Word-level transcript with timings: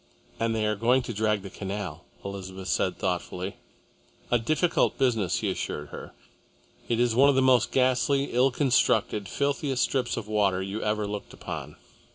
"And 0.39 0.55
they 0.55 0.65
are 0.65 0.75
going 0.75 1.03
to 1.03 1.13
drag 1.13 1.43
the 1.43 1.51
canal," 1.51 2.05
Elizabeth 2.25 2.69
said 2.69 2.97
thoughtfully. 2.97 3.57
"A 4.31 4.39
difficult 4.39 4.97
business," 4.97 5.41
he 5.41 5.51
assured 5.51 5.89
her. 5.89 6.11
"It 6.89 6.99
is 6.99 7.13
one 7.13 7.29
of 7.29 7.35
the 7.35 7.41
most 7.43 7.71
ghastly, 7.71 8.31
ill 8.33 8.49
constructed, 8.49 9.29
filthiest 9.29 9.83
strips 9.83 10.17
of 10.17 10.27
water 10.27 10.59
you 10.59 10.81
ever 10.81 11.05
looked 11.05 11.33
upon. 11.33 11.75